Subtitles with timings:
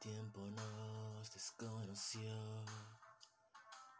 [0.00, 2.32] tiempo nos desconoció,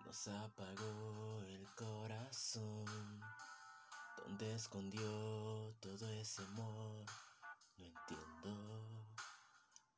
[0.06, 2.86] nos apagó el corazón.
[4.16, 7.04] ¿Dónde escondió todo ese amor?
[7.76, 9.06] No entiendo.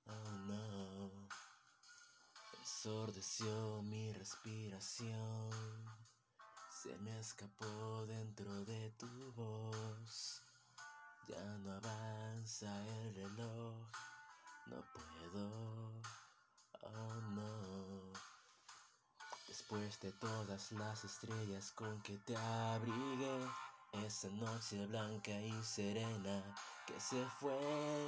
[0.07, 1.29] Oh no.
[2.59, 5.51] Ensordeció mi respiración.
[6.83, 10.43] Se me escapó dentro de tu voz.
[11.29, 14.12] Ya no avanza el reloj
[14.67, 15.93] no puedo,
[16.83, 18.13] oh no.
[19.49, 23.47] Después de todas las estrellas con que te abrigué,
[24.05, 26.43] esa noche blanca y serena
[26.87, 27.59] que se fue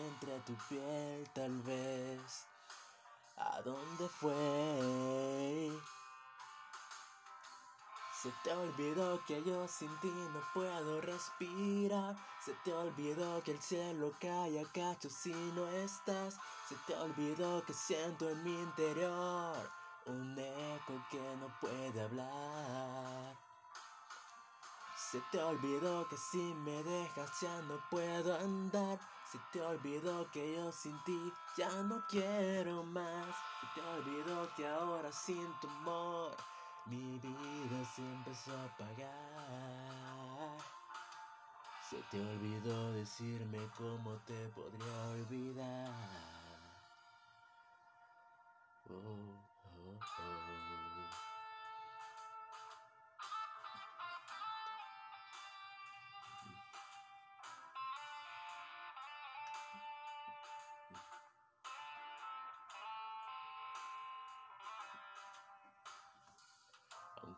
[0.09, 2.47] entre tu piel tal vez.
[3.37, 5.94] ¿A dónde fue?
[8.25, 12.17] Se te olvidó que yo sin ti no puedo respirar.
[12.43, 16.35] Se te olvidó que el cielo cae a cachos si no estás.
[16.67, 19.71] Se te olvidó que siento en mi interior
[20.07, 23.37] un eco que no puede hablar.
[24.97, 28.99] Se te olvidó que si me dejas ya no puedo andar.
[29.31, 33.37] Se te olvidó que yo sin ti ya no quiero más.
[33.61, 36.34] Se te olvidó que ahora sin tu amor
[41.79, 46.59] se te olvidó decirme cómo te podría olvidar.
[48.89, 49.39] Oh,
[49.77, 50.84] oh, oh.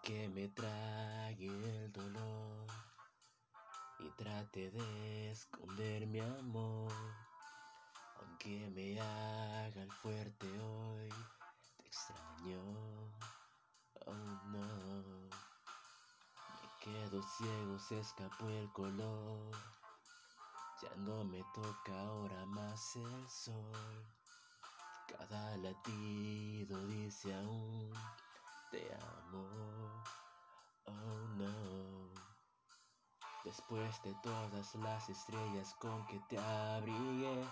[0.06, 2.66] Aunque me trague el dolor
[3.98, 6.92] y trate de esconder mi amor,
[8.20, 11.08] aunque me haga el fuerte hoy,
[11.76, 12.62] te extraño,
[14.06, 15.28] oh no.
[16.62, 19.50] Me quedo ciego, se escapó el color,
[20.82, 24.06] ya no me toca ahora más el sol.
[25.08, 27.90] Cada latido dice aún
[28.70, 30.04] te amo,
[30.86, 32.10] oh no.
[33.44, 37.44] Después de todas las estrellas con que te abrigué,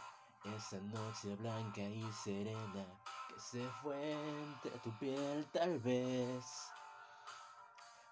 [0.57, 2.85] esa noche blanca y serena
[3.29, 6.45] que se fue entre tu piel tal vez.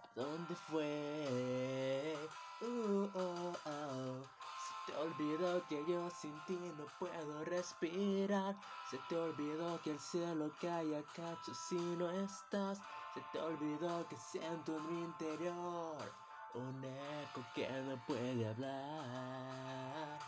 [0.02, 2.16] ¿A dónde fue?
[2.60, 3.91] Uh, oh, oh.
[5.22, 8.56] Se te olvidó que yo sin ti no puedo respirar.
[8.90, 12.80] Se te olvidó que el cielo cae a cachos si no estás.
[13.14, 16.12] Se te olvidó que siento en mi interior
[16.54, 20.18] un eco que no puede hablar.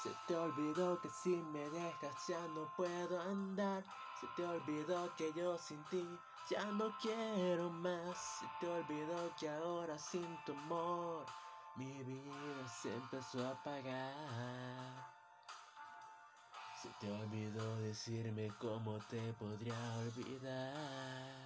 [0.00, 3.82] Se te olvidó que si me dejas ya no puedo andar.
[4.20, 6.06] Se te olvidó que yo sin ti
[6.48, 8.16] ya no quiero más.
[8.16, 11.26] Se te olvidó que ahora sin tu amor
[11.76, 15.16] mi vida se empezó a apagar.
[16.82, 21.45] Se te olvidó decirme cómo te podría olvidar.